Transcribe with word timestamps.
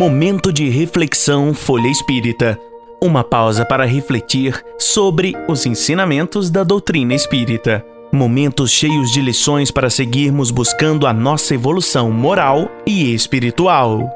Momento 0.00 0.50
de 0.50 0.66
reflexão 0.70 1.52
Folha 1.52 1.86
Espírita. 1.86 2.58
Uma 3.02 3.22
pausa 3.22 3.66
para 3.66 3.84
refletir 3.84 4.58
sobre 4.78 5.34
os 5.46 5.66
ensinamentos 5.66 6.48
da 6.48 6.64
doutrina 6.64 7.12
espírita. 7.12 7.84
Momentos 8.10 8.70
cheios 8.70 9.12
de 9.12 9.20
lições 9.20 9.70
para 9.70 9.90
seguirmos 9.90 10.50
buscando 10.50 11.06
a 11.06 11.12
nossa 11.12 11.54
evolução 11.54 12.10
moral 12.10 12.70
e 12.86 13.12
espiritual. 13.12 14.10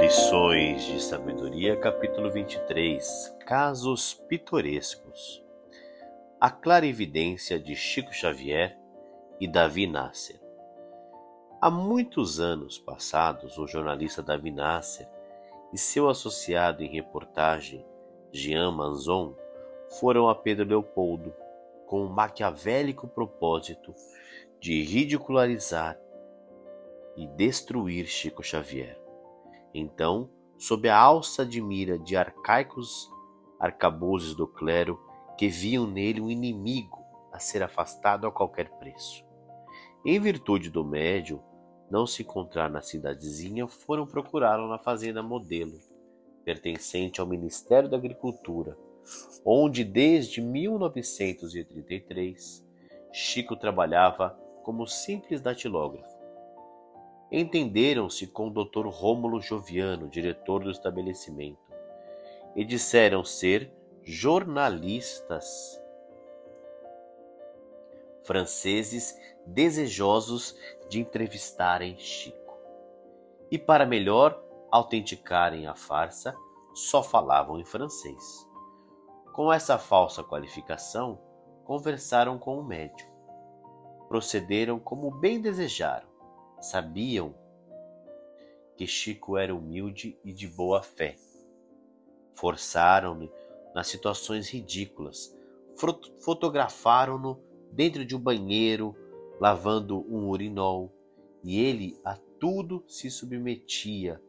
Lições 0.00 0.86
de 0.86 1.00
Sabedoria, 1.04 1.76
capítulo 1.76 2.32
23 2.32 3.32
Casos 3.46 4.12
Pitorescos 4.28 5.40
A 6.40 6.50
clarividência 6.50 7.60
de 7.60 7.76
Chico 7.76 8.12
Xavier 8.12 8.76
e 9.40 9.46
Davi 9.46 9.86
Nasser. 9.86 10.40
Há 11.60 11.70
muitos 11.70 12.40
anos 12.40 12.78
passados, 12.78 13.58
o 13.58 13.66
jornalista 13.66 14.22
Davi 14.22 14.50
Nasser 14.50 15.08
e 15.72 15.78
seu 15.78 16.08
associado 16.08 16.82
em 16.82 16.88
reportagem, 16.88 17.84
Jean 18.32 18.70
Manzon, 18.70 19.34
foram 20.00 20.28
a 20.28 20.34
Pedro 20.34 20.68
Leopoldo 20.68 21.32
com 21.86 22.04
o 22.04 22.10
maquiavélico 22.10 23.06
propósito 23.06 23.94
de 24.60 24.82
ridicularizar 24.82 25.98
e 27.16 27.26
destruir 27.26 28.06
Chico 28.06 28.42
Xavier. 28.42 29.00
Então, 29.72 30.30
sob 30.58 30.88
a 30.88 30.96
alça 30.98 31.44
de 31.44 31.60
mira 31.60 31.98
de 31.98 32.16
arcaicos 32.16 33.10
arcabouços 33.58 34.34
do 34.34 34.46
clero 34.46 35.00
que 35.36 35.48
viam 35.48 35.86
nele 35.86 36.20
um 36.20 36.30
inimigo 36.30 37.04
a 37.32 37.38
ser 37.38 37.62
afastado 37.62 38.26
a 38.26 38.32
qualquer 38.32 38.70
preço. 38.78 39.25
Em 40.08 40.20
virtude 40.20 40.70
do 40.70 40.84
médium 40.84 41.40
não 41.90 42.06
se 42.06 42.22
encontrar 42.22 42.70
na 42.70 42.80
cidadezinha, 42.80 43.66
foram 43.66 44.06
procurá-lo 44.06 44.68
na 44.68 44.78
fazenda 44.78 45.20
Modelo, 45.20 45.80
pertencente 46.44 47.20
ao 47.20 47.26
Ministério 47.26 47.88
da 47.88 47.96
Agricultura, 47.96 48.78
onde 49.44 49.82
desde 49.82 50.40
1933 50.40 52.64
Chico 53.12 53.56
trabalhava 53.56 54.30
como 54.62 54.86
simples 54.86 55.40
datilógrafo. 55.40 56.16
Entenderam-se 57.32 58.28
com 58.28 58.46
o 58.46 58.64
Dr. 58.64 58.86
Rômulo 58.86 59.40
Joviano, 59.40 60.08
diretor 60.08 60.62
do 60.62 60.70
estabelecimento, 60.70 61.58
e 62.54 62.64
disseram 62.64 63.24
ser 63.24 63.72
jornalistas 64.04 65.84
franceses 68.26 69.16
desejosos 69.46 70.58
de 70.88 71.00
entrevistarem 71.00 71.96
Chico. 71.98 72.58
E 73.50 73.58
para 73.58 73.86
melhor 73.86 74.42
autenticarem 74.70 75.66
a 75.66 75.74
farsa, 75.74 76.34
só 76.74 77.02
falavam 77.02 77.58
em 77.58 77.64
francês. 77.64 78.46
Com 79.32 79.52
essa 79.52 79.78
falsa 79.78 80.22
qualificação, 80.24 81.18
conversaram 81.64 82.38
com 82.38 82.58
o 82.58 82.64
médium. 82.64 83.08
Procederam 84.08 84.78
como 84.78 85.10
bem 85.10 85.40
desejaram. 85.40 86.08
Sabiam 86.60 87.34
que 88.76 88.86
Chico 88.86 89.36
era 89.36 89.54
humilde 89.54 90.18
e 90.24 90.32
de 90.32 90.48
boa 90.48 90.82
fé. 90.82 91.16
Forçaram-no 92.34 93.30
nas 93.74 93.88
situações 93.88 94.48
ridículas, 94.48 95.36
fotografaram-no 96.20 97.45
dentro 97.76 98.04
de 98.04 98.16
um 98.16 98.18
banheiro, 98.18 98.96
lavando 99.38 100.00
um 100.12 100.28
urinol, 100.30 100.90
e 101.44 101.60
ele 101.60 102.00
a 102.02 102.16
tudo 102.40 102.82
se 102.88 103.10
submetia 103.10 104.20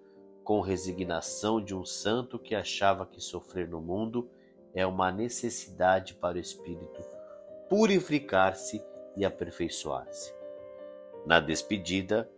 com 0.44 0.62
resignação 0.62 1.64
de 1.64 1.74
um 1.74 1.84
santo 1.84 2.38
que 2.38 2.54
achava 2.54 3.06
que 3.06 3.20
sofrer 3.20 3.68
no 3.68 3.82
mundo 3.82 4.30
é 4.74 4.86
uma 4.86 5.12
necessidade 5.12 6.14
para 6.14 6.38
o 6.38 6.42
espírito 6.42 7.02
purificar-se 7.70 8.82
e 9.16 9.26
aperfeiçoar-se. 9.26 10.34
Na 11.26 11.40
despedida, 11.40 12.30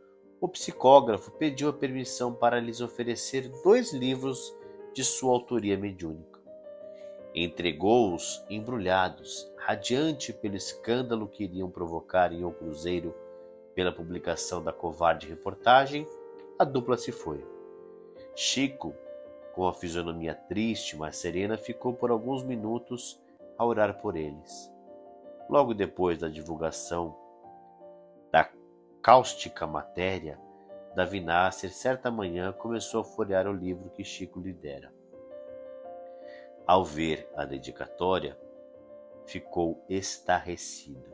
o 0.42 0.48
psicógrafo 0.48 1.32
pediu 1.32 1.70
a 1.70 1.74
permissão 1.74 2.34
para 2.34 2.60
lhes 2.60 2.82
oferecer 2.82 3.50
dois 3.64 3.94
livros 3.94 4.56
de 4.94 5.04
sua 5.04 5.34
autoria 5.34 5.78
mediúnica. 5.78 6.40
Entregou-os 7.36 8.44
embrulhados 8.50 9.52
radiante 9.70 10.34
pelo 10.34 10.56
escândalo 10.56 11.28
que 11.28 11.44
iriam 11.44 11.70
provocar 11.70 12.34
em 12.34 12.44
O 12.44 12.52
Cruzeiro 12.52 13.14
pela 13.76 13.92
publicação 13.92 14.64
da 14.64 14.74
covarde 14.74 15.28
reportagem, 15.28 16.08
a 16.58 16.64
dupla 16.64 16.98
se 16.98 17.12
foi. 17.12 17.46
Chico, 18.36 18.96
com 19.54 19.68
a 19.68 19.74
fisionomia 19.74 20.34
triste, 20.34 20.98
mas 20.98 21.18
serena, 21.18 21.56
ficou 21.56 21.94
por 21.94 22.10
alguns 22.10 22.42
minutos 22.42 23.22
a 23.60 23.64
orar 23.64 24.02
por 24.02 24.18
eles. 24.18 24.74
Logo 25.48 25.76
depois 25.76 26.18
da 26.18 26.30
divulgação 26.30 27.16
da 28.32 28.50
cáustica 29.04 29.68
matéria, 29.68 30.40
Davi 30.96 31.20
Nasser, 31.20 31.72
certa 31.72 32.10
manhã, 32.10 32.52
começou 32.54 33.02
a 33.02 33.06
folhear 33.06 33.48
o 33.48 33.54
livro 33.54 33.92
que 33.92 34.04
Chico 34.04 34.40
lhe 34.40 34.52
dera. 34.52 34.92
Ao 36.66 36.84
ver 36.84 37.30
a 37.36 37.46
dedicatória, 37.46 38.36
ficou 39.30 39.86
estarrecido. 39.88 41.14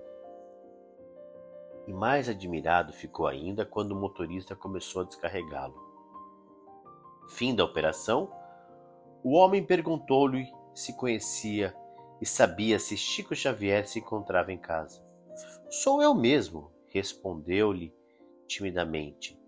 E 1.87 1.93
mais 1.93 2.29
admirado 2.29 2.93
ficou 2.93 3.27
ainda 3.27 3.65
quando 3.65 3.91
o 3.91 3.99
motorista 3.99 4.55
começou 4.55 5.01
a 5.01 5.05
descarregá-lo. 5.05 5.75
Fim 7.29 7.55
da 7.55 7.63
operação, 7.63 8.31
o 9.23 9.33
homem 9.33 9.65
perguntou-lhe 9.65 10.51
se 10.73 10.95
conhecia 10.95 11.75
e 12.21 12.25
sabia 12.25 12.79
se 12.79 12.97
Chico 12.97 13.35
Xavier 13.35 13.87
se 13.87 13.99
encontrava 13.99 14.51
em 14.51 14.57
casa. 14.57 15.03
Sou 15.69 16.01
eu 16.01 16.13
mesmo, 16.13 16.71
respondeu-lhe 16.89 17.93
timidamente. 18.47 19.39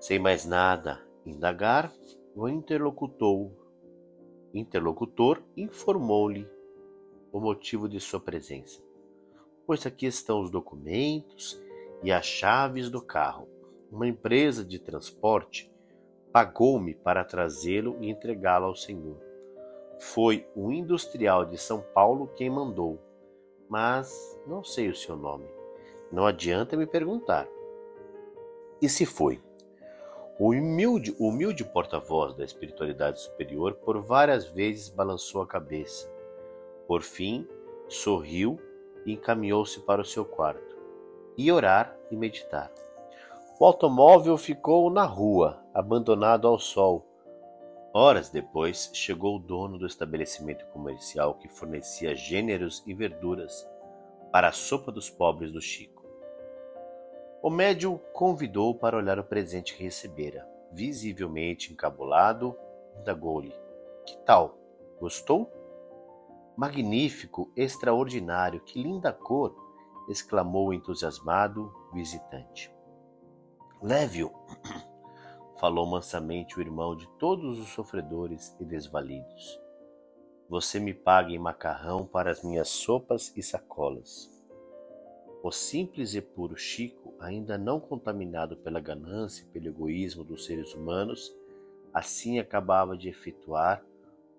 Sem 0.00 0.18
mais 0.18 0.44
nada 0.44 1.00
indagar, 1.24 1.92
o 2.34 2.48
interlocutor 2.48 3.50
interlocutor 4.54 5.42
informou-lhe 5.56 6.48
o 7.32 7.40
motivo 7.40 7.88
de 7.88 7.98
sua 7.98 8.20
presença. 8.20 8.82
Pois 9.66 9.86
aqui 9.86 10.06
estão 10.06 10.40
os 10.42 10.50
documentos 10.50 11.60
e 12.02 12.12
as 12.12 12.26
chaves 12.26 12.90
do 12.90 13.00
carro. 13.00 13.48
Uma 13.90 14.06
empresa 14.06 14.64
de 14.64 14.78
transporte 14.78 15.72
pagou-me 16.32 16.94
para 16.94 17.24
trazê-lo 17.24 17.96
e 18.00 18.10
entregá-lo 18.10 18.66
ao 18.66 18.74
senhor. 18.74 19.16
Foi 19.98 20.46
o 20.54 20.72
industrial 20.72 21.44
de 21.44 21.56
São 21.58 21.80
Paulo 21.94 22.30
quem 22.34 22.50
mandou, 22.50 22.98
mas 23.68 24.38
não 24.46 24.64
sei 24.64 24.88
o 24.88 24.96
seu 24.96 25.16
nome. 25.16 25.46
Não 26.10 26.26
adianta 26.26 26.76
me 26.76 26.86
perguntar. 26.86 27.48
E 28.80 28.88
se 28.88 29.06
foi? 29.06 29.40
O 30.38 30.50
humilde, 30.50 31.14
humilde 31.18 31.62
porta-voz 31.64 32.34
da 32.34 32.44
espiritualidade 32.44 33.20
superior 33.20 33.74
por 33.74 34.00
várias 34.00 34.46
vezes 34.46 34.88
balançou 34.88 35.42
a 35.42 35.46
cabeça. 35.46 36.10
Por 36.86 37.02
fim, 37.02 37.46
sorriu 37.88 38.58
e 39.04 39.12
encaminhou-se 39.12 39.80
para 39.80 40.00
o 40.00 40.04
seu 40.04 40.24
quarto. 40.24 40.76
E 41.36 41.52
orar 41.52 41.96
e 42.10 42.16
meditar. 42.16 42.72
O 43.60 43.64
automóvel 43.64 44.36
ficou 44.36 44.90
na 44.90 45.04
rua, 45.04 45.62
abandonado 45.72 46.48
ao 46.48 46.58
sol. 46.58 47.06
Horas 47.94 48.30
depois, 48.30 48.90
chegou 48.94 49.36
o 49.36 49.38
dono 49.38 49.78
do 49.78 49.86
estabelecimento 49.86 50.64
comercial 50.72 51.34
que 51.34 51.48
fornecia 51.48 52.16
gêneros 52.16 52.82
e 52.86 52.94
verduras 52.94 53.68
para 54.32 54.48
a 54.48 54.52
sopa 54.52 54.90
dos 54.90 55.10
pobres 55.10 55.52
do 55.52 55.60
Chico. 55.60 56.01
O 57.42 57.50
médium 57.50 57.98
convidou 58.12 58.72
para 58.72 58.96
olhar 58.96 59.18
o 59.18 59.24
presente 59.24 59.74
que 59.74 59.82
recebera. 59.82 60.48
Visivelmente 60.70 61.72
encabulado, 61.72 62.56
indagou-lhe: 63.00 63.52
Que 64.06 64.16
tal? 64.18 64.56
Gostou? 65.00 65.50
Magnífico, 66.56 67.50
extraordinário, 67.56 68.60
que 68.60 68.80
linda 68.80 69.12
cor! 69.12 69.56
exclamou 70.08 70.68
o 70.68 70.72
entusiasmado 70.72 71.72
visitante. 71.92 72.72
Leve-o, 73.82 74.30
falou 75.58 75.84
mansamente 75.84 76.56
o 76.56 76.60
irmão 76.60 76.94
de 76.94 77.08
todos 77.18 77.58
os 77.58 77.70
sofredores 77.70 78.56
e 78.60 78.64
desvalidos. 78.64 79.60
Você 80.48 80.78
me 80.78 80.94
paga 80.94 81.32
em 81.32 81.40
macarrão 81.40 82.06
para 82.06 82.30
as 82.30 82.44
minhas 82.44 82.68
sopas 82.68 83.32
e 83.36 83.42
sacolas. 83.42 84.30
O 85.42 85.50
simples 85.50 86.14
e 86.14 86.20
puro 86.20 86.56
Chico, 86.56 87.14
ainda 87.18 87.58
não 87.58 87.80
contaminado 87.80 88.56
pela 88.56 88.78
ganância 88.78 89.42
e 89.42 89.46
pelo 89.46 89.66
egoísmo 89.66 90.22
dos 90.22 90.44
seres 90.44 90.72
humanos, 90.72 91.34
assim 91.92 92.38
acabava 92.38 92.96
de 92.96 93.08
efetuar 93.08 93.84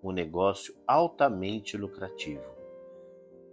um 0.02 0.10
negócio 0.10 0.74
altamente 0.86 1.76
lucrativo. 1.76 2.44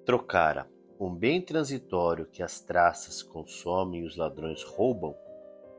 Trocara 0.05 0.65
um 0.97 1.13
bem 1.13 1.41
transitório 1.41 2.25
que 2.25 2.41
as 2.41 2.61
traças 2.61 3.21
consomem 3.21 4.01
e 4.01 4.05
os 4.05 4.15
ladrões 4.15 4.63
roubam 4.63 5.13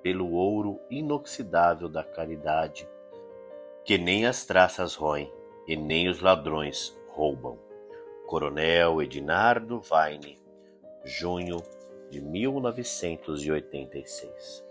pelo 0.02 0.30
ouro 0.32 0.78
inoxidável 0.90 1.88
da 1.88 2.04
caridade, 2.04 2.86
que 3.82 3.96
nem 3.96 4.26
as 4.26 4.44
traças 4.44 4.94
roem 4.94 5.32
e 5.66 5.75
nem 5.75 6.06
os 6.08 6.20
ladrões 6.20 6.94
roubam. 7.08 7.58
Coronel 8.26 9.00
Edinardo 9.00 9.80
Vaine 9.80 10.41
junho 11.04 11.62
de 12.10 12.20
1986. 12.20 14.64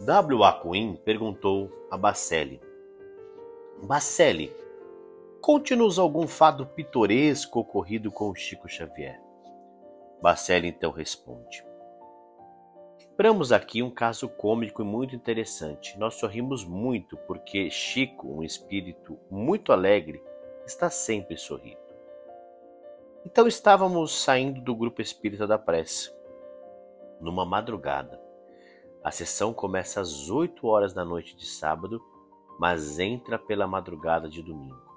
W. 0.00 0.44
A. 0.44 0.60
Quinn 0.60 0.96
perguntou 0.96 1.70
a 1.90 1.96
Bacelli: 1.96 2.60
Bacelli, 3.82 4.52
conte-nos 5.40 5.98
algum 5.98 6.26
fado 6.26 6.66
pitoresco 6.66 7.60
ocorrido 7.60 8.10
com 8.10 8.30
o 8.30 8.34
Chico 8.34 8.68
Xavier. 8.68 9.18
Bacelli 10.20 10.68
então 10.68 10.90
responde: 10.90 11.64
Lembramos 13.10 13.52
aqui 13.52 13.80
um 13.80 13.92
caso 13.92 14.28
cômico 14.28 14.82
e 14.82 14.84
muito 14.84 15.14
interessante. 15.14 15.96
Nós 15.96 16.14
sorrimos 16.14 16.64
muito 16.64 17.16
porque 17.16 17.70
Chico, 17.70 18.26
um 18.26 18.42
espírito 18.42 19.16
muito 19.30 19.70
alegre, 19.70 20.20
está 20.66 20.90
sempre 20.90 21.36
sorrindo. 21.36 21.83
Então 23.26 23.48
estávamos 23.48 24.22
saindo 24.22 24.60
do 24.60 24.76
grupo 24.76 25.00
espírita 25.00 25.46
da 25.46 25.58
prece, 25.58 26.14
numa 27.18 27.46
madrugada. 27.46 28.20
A 29.02 29.10
sessão 29.10 29.54
começa 29.54 29.98
às 29.98 30.28
8 30.28 30.66
horas 30.66 30.92
da 30.92 31.06
noite 31.06 31.34
de 31.34 31.46
sábado, 31.46 32.02
mas 32.58 32.98
entra 32.98 33.38
pela 33.38 33.66
madrugada 33.66 34.28
de 34.28 34.42
domingo. 34.42 34.92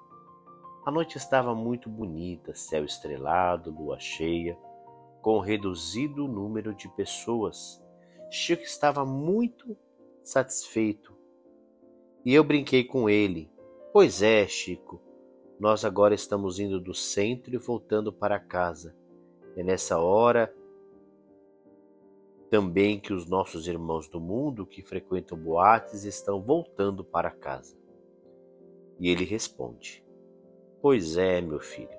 A 0.84 0.90
noite 0.90 1.16
estava 1.16 1.54
muito 1.54 1.88
bonita, 1.88 2.54
céu 2.54 2.84
estrelado, 2.84 3.70
lua 3.70 3.98
cheia, 3.98 4.58
com 5.22 5.38
reduzido 5.38 6.28
número 6.28 6.74
de 6.74 6.86
pessoas. 6.90 7.82
Chico 8.30 8.62
estava 8.62 9.06
muito 9.06 9.74
satisfeito. 10.22 11.16
E 12.26 12.34
eu 12.34 12.44
brinquei 12.44 12.84
com 12.84 13.08
ele. 13.08 13.50
Pois 13.90 14.20
é, 14.20 14.46
Chico, 14.46 15.00
nós 15.58 15.84
agora 15.84 16.14
estamos 16.14 16.60
indo 16.60 16.80
do 16.80 16.94
centro 16.94 17.52
e 17.52 17.58
voltando 17.58 18.12
para 18.12 18.38
casa. 18.38 18.94
É 19.56 19.62
nessa 19.62 19.98
hora 19.98 20.54
também 22.48 23.00
que 23.00 23.12
os 23.12 23.26
nossos 23.26 23.66
irmãos 23.66 24.08
do 24.08 24.20
mundo 24.20 24.64
que 24.64 24.82
frequentam 24.82 25.36
boates 25.36 26.04
estão 26.04 26.40
voltando 26.40 27.04
para 27.04 27.30
casa. 27.30 27.76
E 29.00 29.10
ele 29.10 29.24
responde: 29.24 30.04
Pois 30.80 31.16
é, 31.16 31.40
meu 31.40 31.58
filho. 31.58 31.98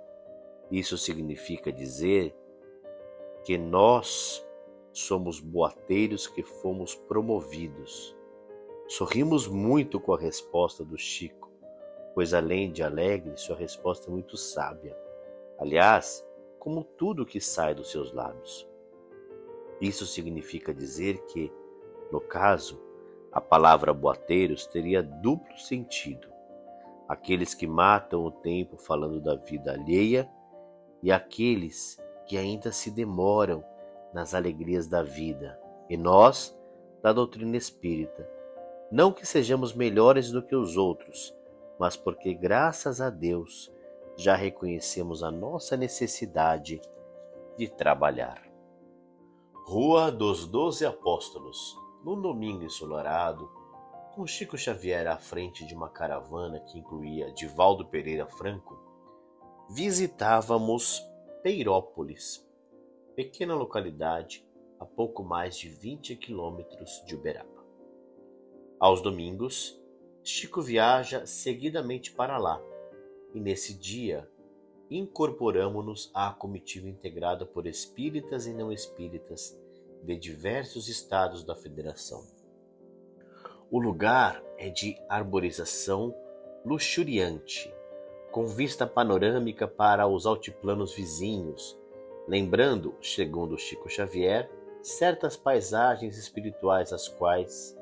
Isso 0.72 0.98
significa 0.98 1.72
dizer 1.72 2.34
que 3.44 3.58
nós 3.58 4.46
somos 4.94 5.40
boateiros 5.40 6.28
que 6.28 6.44
fomos 6.44 6.96
promovidos. 6.96 8.16
Sorrimos 8.88 9.48
muito 9.48 10.00
com 10.00 10.14
a 10.14 10.20
resposta 10.20 10.84
do 10.86 10.98
Chico 10.98 11.49
pois 12.20 12.34
além 12.34 12.70
de 12.70 12.84
alegre, 12.84 13.38
sua 13.38 13.56
resposta 13.56 14.10
é 14.10 14.12
muito 14.12 14.36
sábia. 14.36 14.94
Aliás, 15.58 16.28
como 16.60 16.84
tudo 16.84 17.26
que 17.26 17.40
sai 17.40 17.74
dos 17.74 17.92
seus 17.92 18.12
lábios. 18.12 18.68
Isso 19.80 20.06
significa 20.06 20.74
dizer 20.74 21.24
que, 21.28 21.50
no 22.12 22.20
caso, 22.20 22.78
a 23.32 23.40
palavra 23.40 23.94
boateiros 23.94 24.68
teria 24.68 25.02
duplo 25.02 25.58
sentido. 25.58 26.28
Aqueles 27.08 27.54
que 27.54 27.66
matam 27.66 28.26
o 28.26 28.32
tempo 28.32 28.76
falando 28.76 29.22
da 29.22 29.36
vida 29.36 29.72
alheia 29.72 30.30
e 31.02 31.14
aqueles 31.14 31.98
que 32.26 32.38
ainda 32.38 32.70
se 32.74 32.92
demoram 32.92 33.64
nas 34.14 34.34
alegrias 34.34 34.90
da 34.90 35.02
vida. 35.02 35.58
E 35.90 35.96
nós, 35.96 36.54
da 37.02 37.14
doutrina 37.14 37.56
espírita, 37.56 38.30
não 38.92 39.10
que 39.10 39.26
sejamos 39.26 39.74
melhores 39.74 40.34
do 40.34 40.44
que 40.44 40.54
os 40.54 40.76
outros, 40.76 41.39
mas 41.80 41.96
porque, 41.96 42.34
graças 42.34 43.00
a 43.00 43.10
Deus, 43.10 43.74
já 44.18 44.36
reconhecemos 44.36 45.24
a 45.24 45.32
nossa 45.32 45.78
necessidade 45.78 46.82
de 47.58 47.70
trabalhar. 47.70 48.44
Rua 49.66 50.12
dos 50.12 50.46
Doze 50.46 50.86
Apóstolos, 50.86 51.78
num 52.04 52.20
domingo 52.20 52.64
ensolarado, 52.64 53.50
com 54.14 54.28
Chico 54.28 54.58
Xavier 54.58 55.08
à 55.08 55.18
frente 55.18 55.66
de 55.66 55.74
uma 55.74 55.90
caravana 55.90 56.60
que 56.60 56.78
incluía 56.78 57.32
Divaldo 57.32 57.86
Pereira 57.86 58.28
Franco, 58.28 58.78
visitávamos 59.70 61.02
Peirópolis, 61.42 62.46
pequena 63.16 63.56
localidade 63.56 64.46
a 64.80 64.86
pouco 64.86 65.24
mais 65.24 65.58
de 65.58 65.70
20 65.70 66.16
quilômetros 66.18 67.04
de 67.06 67.16
Uberaba. 67.16 67.64
Aos 68.80 69.02
domingos, 69.02 69.80
Chico 70.24 70.62
viaja 70.62 71.26
seguidamente 71.26 72.12
para 72.12 72.38
lá, 72.38 72.62
e 73.34 73.40
nesse 73.40 73.74
dia 73.74 74.30
incorporamos-nos 74.90 76.12
à 76.14 76.32
comitiva 76.32 76.90
integrada 76.90 77.46
por 77.46 77.68
espíritas 77.68 78.48
e 78.48 78.54
não 78.54 78.72
espíritas 78.72 79.58
de 80.04 80.16
diversos 80.18 80.88
estados 80.88 81.44
da 81.44 81.56
federação. 81.56 82.26
O 83.72 83.80
lugar 83.80 84.44
é 84.58 84.70
de 84.70 85.00
arborização 85.08 86.16
luxuriante, 86.66 87.72
com 88.32 88.48
vista 88.48 88.86
panorâmica 88.86 89.68
para 89.68 90.08
os 90.08 90.26
altiplanos 90.26 90.94
vizinhos, 90.94 91.80
lembrando, 92.28 92.96
segundo 93.02 93.58
Chico 93.58 93.90
Xavier, 93.90 94.50
certas 94.82 95.36
paisagens 95.36 96.18
espirituais 96.18 96.92
às 96.94 97.08
quais 97.08 97.79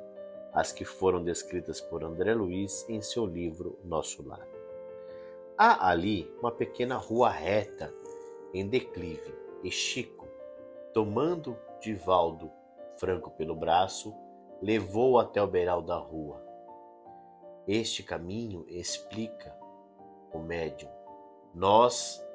as 0.58 0.72
que 0.72 0.84
foram 0.84 1.24
descritas 1.24 1.80
por 1.80 2.04
André 2.04 2.34
Luiz 2.34 2.84
em 2.90 3.00
seu 3.00 3.28
livro 3.28 3.78
Nosso 3.84 4.28
Lar. 4.28 4.48
Há 5.56 5.88
ali 5.88 6.34
uma 6.40 6.52
pequena 6.52 6.96
rua 6.96 7.30
reta, 7.30 7.94
em 8.56 8.68
declive, 8.68 9.36
e 9.64 9.70
Chico, 9.70 10.28
tomando 10.96 11.56
Divaldo 11.80 12.52
Franco 12.96 13.30
pelo 13.30 13.56
braço, 13.56 14.16
levou 14.60 15.20
até 15.20 15.40
o 15.40 15.46
beiral 15.46 15.84
da 15.84 15.96
rua. 15.96 16.44
Este 17.68 18.02
caminho 18.02 18.66
explica 18.68 19.56
o 20.34 20.40
médium. 20.40 20.90
Nós 21.54 22.26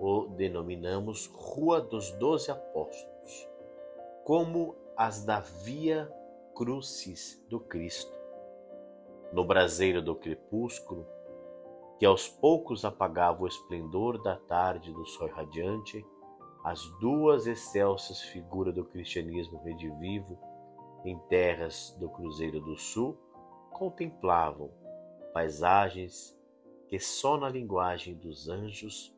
o 0.00 0.28
denominamos 0.28 1.26
Rua 1.26 1.78
dos 1.78 2.10
Doze 2.12 2.50
Apóstolos. 2.50 3.50
como 4.24 4.74
as 4.96 5.24
da 5.24 5.40
Via 5.40 6.10
Crucis 6.60 7.42
do 7.48 7.58
Cristo. 7.58 8.12
No 9.32 9.46
braseiro 9.46 10.02
do 10.02 10.14
crepúsculo, 10.14 11.06
que 11.98 12.04
aos 12.04 12.28
poucos 12.28 12.84
apagava 12.84 13.44
o 13.44 13.46
esplendor 13.46 14.22
da 14.22 14.36
tarde 14.36 14.92
do 14.92 15.06
sol 15.06 15.30
radiante, 15.30 16.04
as 16.62 16.84
duas 17.00 17.46
excelsas 17.46 18.20
figuras 18.20 18.74
do 18.74 18.84
cristianismo 18.84 19.58
redivivo 19.62 20.38
em 21.02 21.18
terras 21.30 21.96
do 21.98 22.10
Cruzeiro 22.10 22.60
do 22.60 22.76
Sul 22.76 23.16
contemplavam 23.70 24.70
paisagens 25.32 26.38
que 26.88 27.00
só 27.00 27.38
na 27.38 27.48
linguagem 27.48 28.14
dos 28.16 28.50
anjos 28.50 29.16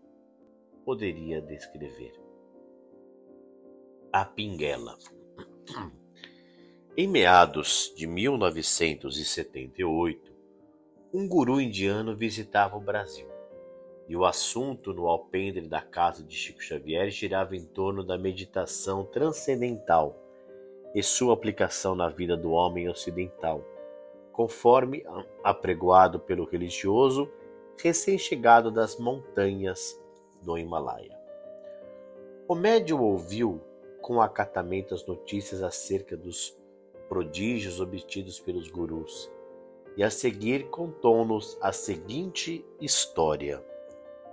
poderia 0.85 1.43
descrever. 1.43 2.15
A 4.13 4.25
Pinguela. 4.25 4.97
Em 6.95 7.09
meados 7.09 7.91
de 7.97 8.07
1978, 8.07 10.31
um 11.11 11.27
guru 11.27 11.59
indiano 11.59 12.15
visitava 12.15 12.77
o 12.77 12.81
Brasil 12.81 13.27
e 14.07 14.15
o 14.15 14.27
assunto 14.27 14.93
no 14.93 15.07
alpendre 15.07 15.67
da 15.67 15.81
casa 15.81 16.23
de 16.23 16.37
Chico 16.37 16.63
Xavier 16.63 17.11
girava 17.11 17.57
em 17.57 17.65
torno 17.65 18.05
da 18.05 18.19
meditação 18.19 19.07
transcendental 19.07 20.15
e 20.95 21.03
sua 21.03 21.33
aplicação 21.33 21.95
na 21.95 22.11
vida 22.11 22.37
do 22.37 22.51
homem 22.51 22.91
ocidental, 22.91 23.65
conforme 24.31 25.03
apregoado 25.43 26.21
pelo 26.21 26.45
religioso 26.45 27.27
recém-chegado 27.83 28.71
das 28.71 28.99
montanhas 28.99 29.99
do 30.43 30.59
Himalaia. 30.59 31.19
O 32.47 32.55
médium 32.55 33.01
ouviu 33.01 33.63
com 34.03 34.21
acatamento 34.21 34.93
as 34.93 35.07
notícias 35.07 35.63
acerca 35.63 36.15
dos 36.15 36.61
prodígios 37.13 37.79
obtidos 37.79 38.41
pelos 38.41 38.71
gurus 38.71 39.31
e 39.99 40.03
a 40.03 40.09
seguir 40.09 40.71
contou-nos 40.71 41.59
a 41.61 41.71
seguinte 41.71 42.65
história. 42.81 43.63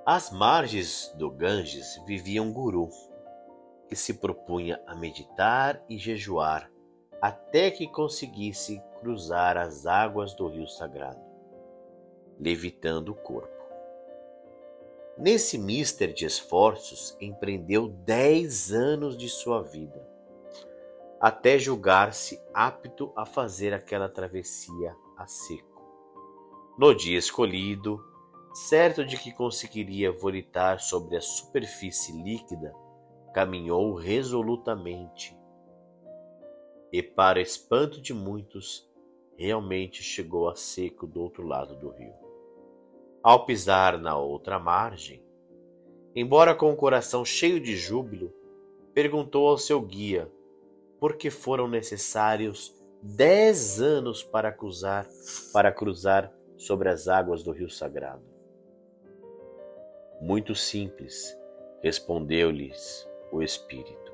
Às 0.06 0.32
margens 0.32 1.14
do 1.18 1.30
Ganges 1.30 2.02
vivia 2.08 2.42
um 2.42 2.54
guru 2.54 2.88
que 3.90 3.98
se 3.98 4.14
propunha 4.14 4.82
a 4.88 4.96
meditar 4.96 5.84
e 5.90 5.98
jejuar 5.98 6.72
até 7.22 7.70
que 7.70 7.86
conseguisse 7.86 8.82
cruzar 9.02 9.58
as 9.58 9.86
águas 9.86 10.34
do 10.34 10.48
rio 10.48 10.66
sagrado, 10.66 11.20
levitando 12.40 13.10
o 13.10 13.16
corpo. 13.16 13.62
Nesse 15.18 15.58
mister 15.58 16.14
de 16.14 16.26
esforços, 16.26 17.18
empreendeu 17.20 17.90
dez 17.90 18.72
anos 18.72 19.18
de 19.18 19.28
sua 19.28 19.62
vida, 19.62 20.02
até 21.20 21.60
julgar-se 21.60 22.42
apto 22.54 23.12
a 23.16 23.26
fazer 23.26 23.74
aquela 23.74 24.08
travessia 24.08 24.96
a 25.18 25.28
seco. 25.28 25.82
No 26.78 26.96
dia 26.96 27.18
escolhido, 27.18 28.02
certo 28.54 29.06
de 29.06 29.18
que 29.18 29.34
conseguiria 29.34 30.12
volitar 30.12 30.80
sobre 30.80 31.18
a 31.18 31.22
superfície 31.22 32.14
líquida, 32.14 32.74
caminhou 33.34 33.94
resolutamente 33.96 35.38
e, 36.92 37.04
para 37.04 37.42
espanto 37.42 38.02
de 38.02 38.14
muitos, 38.14 38.90
realmente 39.38 40.02
chegou 40.02 40.50
a 40.50 40.56
seco 40.56 41.06
do 41.06 41.22
outro 41.22 41.46
lado 41.46 41.76
do 41.76 41.90
rio. 41.90 42.14
Ao 43.22 43.46
pisar 43.46 44.00
na 44.00 44.18
outra 44.18 44.58
margem, 44.58 45.22
embora 46.16 46.56
com 46.56 46.72
o 46.72 46.76
coração 46.78 47.24
cheio 47.26 47.60
de 47.60 47.76
júbilo, 47.76 48.34
perguntou 48.94 49.48
ao 49.48 49.58
seu 49.58 49.82
guia 49.82 50.32
por 51.00 51.16
que 51.16 51.30
foram 51.30 51.68
necessários 51.68 52.76
dez 53.02 53.80
anos 53.82 54.24
para 54.24 54.52
cruzar, 54.52 55.08
para 55.54 55.72
cruzar 55.72 56.34
sobre 56.58 56.90
as 56.90 57.08
águas 57.08 57.42
do 57.42 57.52
rio 57.52 57.70
sagrado. 57.70 58.24
Muito 60.22 60.54
simples, 60.54 61.38
respondeu-lhes 61.82 63.10
o 63.32 63.42
Espírito. 63.42 64.12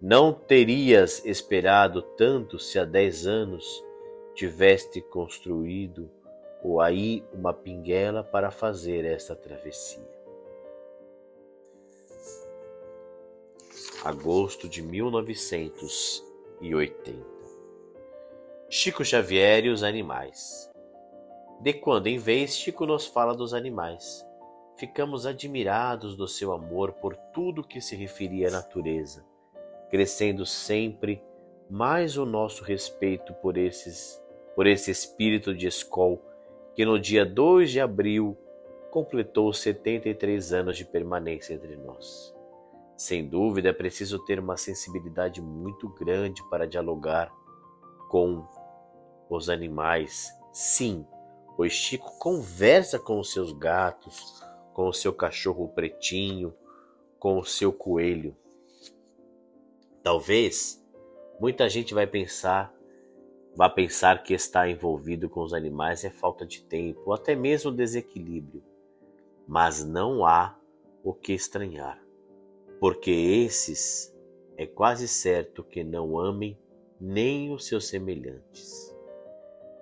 Não 0.00 0.32
terias 0.32 1.24
esperado 1.24 2.02
tanto 2.02 2.58
se 2.58 2.78
há 2.78 2.84
dez 2.84 3.26
anos 3.26 3.84
tiveste 4.34 5.00
construído 5.00 6.10
ou 6.62 6.80
aí 6.80 7.24
uma 7.32 7.52
pinguela 7.52 8.24
para 8.24 8.50
fazer 8.50 9.04
esta 9.04 9.34
travessia. 9.34 10.15
Agosto 14.06 14.68
de 14.68 14.82
1980 14.82 17.26
Chico 18.70 19.04
Xavier 19.04 19.64
e 19.64 19.68
os 19.68 19.82
animais. 19.82 20.70
De 21.60 21.72
quando 21.72 22.06
em 22.06 22.16
vez, 22.16 22.56
Chico 22.56 22.86
nos 22.86 23.06
fala 23.06 23.34
dos 23.34 23.52
animais 23.52 24.24
ficamos 24.76 25.26
admirados 25.26 26.16
do 26.16 26.28
seu 26.28 26.52
amor 26.52 26.92
por 26.92 27.16
tudo 27.16 27.66
que 27.66 27.80
se 27.80 27.96
referia 27.96 28.48
à 28.48 28.52
natureza, 28.52 29.26
crescendo 29.90 30.46
sempre 30.46 31.20
mais 31.68 32.16
o 32.16 32.24
nosso 32.24 32.62
respeito 32.62 33.34
por 33.34 33.56
esses 33.56 34.22
por 34.54 34.68
esse 34.68 34.90
espírito 34.90 35.52
de 35.52 35.66
escol 35.66 36.22
que 36.76 36.84
no 36.84 36.96
dia 36.96 37.26
2 37.26 37.72
de 37.72 37.80
abril 37.80 38.38
completou 38.92 39.52
73 39.52 40.52
anos 40.52 40.76
de 40.76 40.84
permanência 40.84 41.54
entre 41.54 41.76
nós. 41.76 42.35
Sem 42.96 43.28
dúvida, 43.28 43.68
é 43.68 43.72
preciso 43.72 44.18
ter 44.24 44.38
uma 44.40 44.56
sensibilidade 44.56 45.42
muito 45.42 45.88
grande 45.88 46.42
para 46.48 46.66
dialogar 46.66 47.30
com 48.08 48.46
os 49.28 49.50
animais. 49.50 50.30
Sim, 50.52 51.06
pois 51.56 51.72
Chico 51.72 52.18
conversa 52.18 52.98
com 52.98 53.20
os 53.20 53.32
seus 53.32 53.52
gatos, 53.52 54.42
com 54.72 54.88
o 54.88 54.92
seu 54.92 55.12
cachorro 55.12 55.68
pretinho, 55.68 56.54
com 57.18 57.38
o 57.38 57.44
seu 57.44 57.72
coelho. 57.72 58.34
Talvez 60.02 60.82
muita 61.40 61.68
gente 61.68 61.92
vai 61.92 62.06
pensar, 62.06 62.72
vai 63.54 63.72
pensar 63.72 64.22
que 64.22 64.32
estar 64.32 64.68
envolvido 64.70 65.28
com 65.28 65.42
os 65.42 65.52
animais 65.52 66.04
é 66.04 66.10
falta 66.10 66.46
de 66.46 66.62
tempo, 66.62 67.02
ou 67.06 67.12
até 67.12 67.34
mesmo 67.34 67.70
desequilíbrio. 67.70 68.62
Mas 69.46 69.84
não 69.84 70.24
há 70.24 70.56
o 71.02 71.12
que 71.12 71.32
estranhar, 71.32 72.00
porque 72.80 73.10
esses 73.10 74.14
é 74.56 74.66
quase 74.66 75.06
certo 75.08 75.62
que 75.62 75.82
não 75.82 76.18
amem 76.18 76.58
nem 77.00 77.52
os 77.52 77.66
seus 77.66 77.88
semelhantes. 77.88 78.94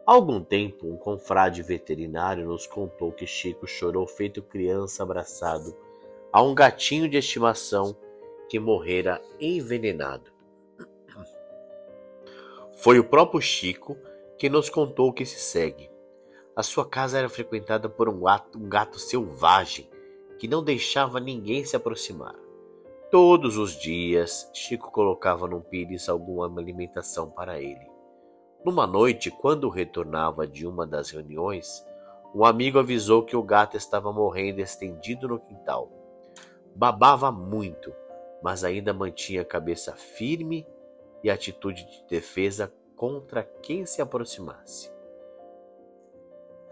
Há 0.06 0.12
algum 0.12 0.42
tempo, 0.42 0.86
um 0.86 0.96
confrade 0.96 1.62
veterinário 1.62 2.46
nos 2.46 2.66
contou 2.66 3.10
que 3.10 3.26
Chico 3.26 3.66
chorou 3.66 4.06
feito 4.06 4.42
criança 4.42 5.02
abraçado 5.02 5.74
a 6.32 6.42
um 6.42 6.54
gatinho 6.54 7.08
de 7.08 7.16
estimação 7.16 7.96
que 8.48 8.58
morrera 8.58 9.22
envenenado. 9.40 10.30
Foi 12.76 12.98
o 12.98 13.04
próprio 13.04 13.40
Chico 13.40 13.96
que 14.36 14.50
nos 14.50 14.68
contou 14.68 15.08
o 15.08 15.12
que 15.12 15.24
se 15.24 15.38
segue. 15.38 15.90
A 16.54 16.62
sua 16.62 16.86
casa 16.86 17.18
era 17.18 17.28
frequentada 17.28 17.88
por 17.88 18.08
um 18.08 18.20
gato, 18.20 18.58
um 18.58 18.68
gato 18.68 18.98
selvagem 18.98 19.88
que 20.38 20.46
não 20.46 20.62
deixava 20.62 21.18
ninguém 21.18 21.64
se 21.64 21.76
aproximar. 21.76 22.43
Todos 23.14 23.56
os 23.56 23.78
dias, 23.78 24.50
Chico 24.52 24.90
colocava 24.90 25.46
num 25.46 25.60
pires 25.60 26.08
alguma 26.08 26.46
alimentação 26.60 27.30
para 27.30 27.60
ele. 27.60 27.88
Numa 28.64 28.88
noite, 28.88 29.30
quando 29.30 29.68
retornava 29.68 30.48
de 30.48 30.66
uma 30.66 30.84
das 30.84 31.10
reuniões, 31.10 31.86
um 32.34 32.44
amigo 32.44 32.76
avisou 32.76 33.24
que 33.24 33.36
o 33.36 33.42
gato 33.44 33.76
estava 33.76 34.12
morrendo 34.12 34.60
estendido 34.60 35.28
no 35.28 35.38
quintal. 35.38 35.92
Babava 36.74 37.30
muito, 37.30 37.94
mas 38.42 38.64
ainda 38.64 38.92
mantinha 38.92 39.42
a 39.42 39.44
cabeça 39.44 39.94
firme 39.94 40.66
e 41.22 41.30
atitude 41.30 41.86
de 41.88 42.04
defesa 42.08 42.74
contra 42.96 43.44
quem 43.44 43.86
se 43.86 44.02
aproximasse. 44.02 44.90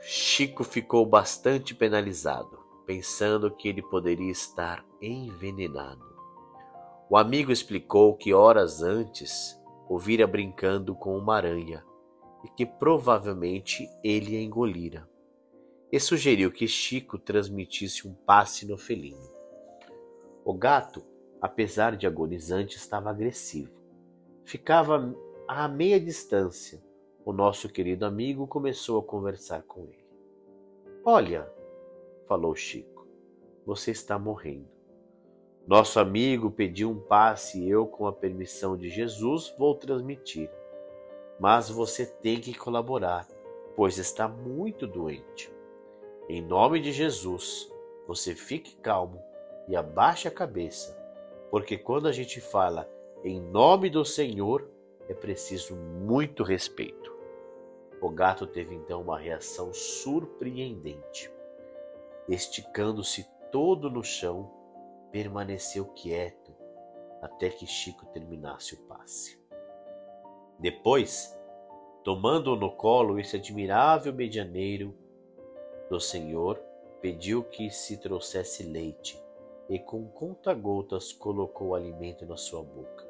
Chico 0.01 0.65
ficou 0.65 1.07
bastante 1.07 1.73
penalizado, 1.73 2.59
pensando 2.85 3.49
que 3.49 3.69
ele 3.69 3.81
poderia 3.81 4.33
estar 4.33 4.85
envenenado. 5.01 6.12
O 7.13 7.19
amigo 7.19 7.53
explicou 7.53 8.17
que 8.17 8.33
horas 8.33 8.81
antes 8.83 9.61
o 9.87 9.99
vira 9.99 10.27
brincando 10.27 10.95
com 10.95 11.15
uma 11.15 11.37
aranha 11.37 11.85
e 12.43 12.49
que 12.49 12.65
provavelmente 12.65 13.87
ele 14.03 14.35
a 14.35 14.41
engolira. 14.41 15.07
E 15.93 16.01
sugeriu 16.01 16.51
que 16.51 16.67
Chico 16.67 17.19
transmitisse 17.19 18.09
um 18.09 18.15
passe 18.15 18.67
no 18.67 18.79
felino. 18.79 19.31
O 20.43 20.55
gato, 20.55 21.05
apesar 21.39 21.99
de 21.99 22.07
agonizante, 22.07 22.79
estava 22.79 23.11
agressivo. 23.11 23.79
Ficava 24.47 25.15
a 25.47 25.69
meia 25.69 26.01
distância. 26.01 26.83
O 27.27 27.33
nosso 27.35 27.69
querido 27.69 28.07
amigo 28.07 28.47
começou 28.47 28.99
a 28.99 29.05
conversar 29.05 29.65
com 29.65 29.85
ele. 29.85 30.07
Olha, 31.05 31.47
falou 32.27 32.55
Chico, 32.55 33.07
você 33.67 33.91
está 33.91 34.19
morrendo. 34.19 34.82
Nosso 35.67 36.01
amigo 36.01 36.51
pediu 36.51 36.91
um 36.91 36.99
passe 36.99 37.63
e 37.63 37.71
eu, 37.71 37.87
com 37.87 38.07
a 38.07 38.13
permissão 38.13 38.77
de 38.77 38.89
Jesus, 38.89 39.55
vou 39.57 39.77
transmitir. 39.77 40.51
Mas 41.39 41.71
você 41.71 42.05
tem 42.05 42.41
que 42.41 42.53
colaborar, 42.53 43.29
pois 43.77 43.97
está 43.97 44.27
muito 44.27 44.87
doente. 44.87 45.53
Em 46.29 46.43
nome 46.43 46.81
de 46.81 46.91
Jesus, 46.91 47.73
você 48.09 48.35
fique 48.35 48.77
calmo 48.77 49.23
e 49.69 49.77
abaixe 49.77 50.27
a 50.27 50.33
cabeça, 50.33 50.99
porque 51.51 51.79
quando 51.79 52.09
a 52.09 52.13
gente 52.13 52.41
fala 52.41 52.91
em 53.25 53.41
nome 53.41 53.89
do 53.89 54.05
Senhor, 54.05 54.69
é 55.09 55.15
preciso 55.15 55.77
muito 55.77 56.43
respeito. 56.43 57.15
O 58.01 58.11
gato 58.11 58.49
teve 58.49 58.75
então 58.75 59.01
uma 59.01 59.17
reação 59.17 59.73
surpreendente. 59.73 61.31
Esticando-se 62.29 63.25
todo 63.53 63.89
no 63.89 64.03
chão, 64.03 64.51
permaneceu 65.13 65.85
quieto 65.93 66.53
até 67.21 67.51
que 67.51 67.67
Chico 67.67 68.07
terminasse 68.07 68.75
o 68.75 68.79
passe. 68.89 69.41
Depois, 70.59 71.39
tomando-o 72.03 72.57
no 72.57 72.73
colo, 72.73 73.21
esse 73.21 73.37
admirável 73.37 74.13
medianeiro 74.13 74.97
do 75.89 76.01
Senhor 76.01 76.59
pediu 77.01 77.45
que 77.45 77.71
se 77.71 77.99
trouxesse 77.99 78.63
leite 78.63 79.23
e 79.69 79.79
com 79.79 80.09
conta-gotas 80.09 81.13
colocou 81.13 81.69
o 81.69 81.75
alimento 81.75 82.27
na 82.27 82.37
sua 82.37 82.63
boca. 82.63 83.09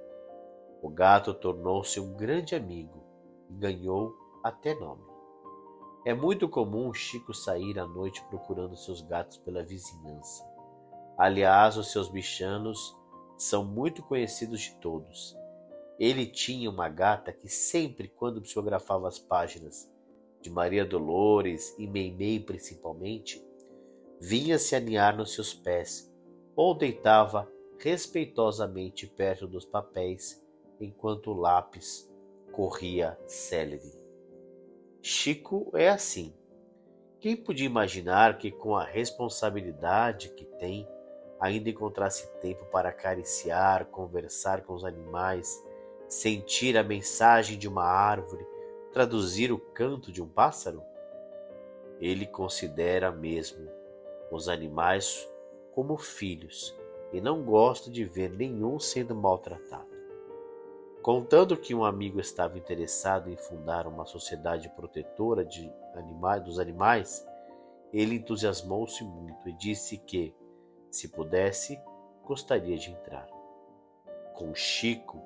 O 0.82 0.90
gato 0.90 1.32
tornou-se 1.32 1.98
um 2.00 2.14
grande 2.14 2.54
amigo 2.54 3.02
e 3.48 3.54
ganhou 3.54 4.14
até 4.42 4.74
nome. 4.74 5.04
É 6.04 6.12
muito 6.12 6.48
comum 6.48 6.92
Chico 6.92 7.32
sair 7.32 7.78
à 7.78 7.86
noite 7.86 8.24
procurando 8.24 8.76
seus 8.76 9.00
gatos 9.00 9.38
pela 9.38 9.62
vizinhança. 9.62 10.51
Aliás, 11.16 11.76
os 11.76 11.92
seus 11.92 12.08
bichanos 12.08 12.96
são 13.36 13.64
muito 13.64 14.02
conhecidos 14.02 14.60
de 14.60 14.74
todos. 14.76 15.36
Ele 15.98 16.26
tinha 16.26 16.70
uma 16.70 16.88
gata 16.88 17.32
que 17.32 17.48
sempre, 17.48 18.08
quando 18.08 18.40
psicografava 18.40 19.08
as 19.08 19.18
páginas 19.18 19.90
de 20.40 20.50
Maria 20.50 20.84
Dolores 20.84 21.74
e 21.78 21.86
Meimei 21.86 22.40
principalmente, 22.40 23.44
vinha 24.20 24.58
se 24.58 24.74
aninhar 24.74 25.16
nos 25.16 25.34
seus 25.34 25.54
pés 25.54 26.12
ou 26.54 26.74
deitava 26.74 27.50
respeitosamente 27.78 29.06
perto 29.06 29.46
dos 29.46 29.64
papéis 29.64 30.40
enquanto 30.80 31.30
o 31.30 31.34
lápis 31.34 32.08
corria 32.52 33.18
célere. 33.26 33.90
Chico 35.00 35.70
é 35.74 35.88
assim. 35.88 36.32
Quem 37.18 37.36
podia 37.36 37.66
imaginar 37.66 38.38
que, 38.38 38.50
com 38.50 38.76
a 38.76 38.84
responsabilidade 38.84 40.28
que 40.30 40.44
tem, 40.44 40.86
ainda 41.42 41.70
encontrasse 41.70 42.28
tempo 42.40 42.64
para 42.66 42.90
acariciar, 42.90 43.86
conversar 43.86 44.62
com 44.62 44.74
os 44.74 44.84
animais, 44.84 45.60
sentir 46.08 46.78
a 46.78 46.84
mensagem 46.84 47.58
de 47.58 47.66
uma 47.66 47.82
árvore, 47.82 48.46
traduzir 48.92 49.50
o 49.50 49.58
canto 49.58 50.12
de 50.12 50.22
um 50.22 50.28
pássaro? 50.28 50.80
Ele 52.00 52.26
considera 52.26 53.10
mesmo 53.10 53.68
os 54.30 54.48
animais 54.48 55.28
como 55.74 55.96
filhos 55.96 56.78
e 57.12 57.20
não 57.20 57.42
gosta 57.42 57.90
de 57.90 58.04
ver 58.04 58.30
nenhum 58.30 58.78
sendo 58.78 59.12
maltratado. 59.12 59.90
Contando 61.02 61.56
que 61.56 61.74
um 61.74 61.84
amigo 61.84 62.20
estava 62.20 62.56
interessado 62.56 63.28
em 63.28 63.36
fundar 63.36 63.88
uma 63.88 64.06
sociedade 64.06 64.68
protetora 64.76 65.44
de 65.44 65.68
animais, 65.96 66.44
dos 66.44 66.60
animais, 66.60 67.26
ele 67.92 68.14
entusiasmou-se 68.14 69.02
muito 69.02 69.48
e 69.48 69.52
disse 69.54 69.98
que, 69.98 70.32
se 70.92 71.08
pudesse, 71.08 71.80
gostaria 72.22 72.76
de 72.76 72.90
entrar. 72.90 73.26
Com 74.34 74.54
Chico, 74.54 75.20